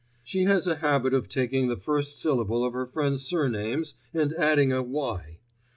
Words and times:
She 0.23 0.45
has 0.45 0.65
a 0.65 0.77
habit 0.77 1.13
of 1.13 1.29
taking 1.29 1.67
the 1.67 1.77
first 1.77 2.19
syllable 2.19 2.65
of 2.65 2.73
her 2.73 2.87
friends' 2.87 3.21
surnames 3.21 3.93
and 4.15 4.33
adding 4.33 4.73
a 4.73 4.81
"y." 4.81 5.37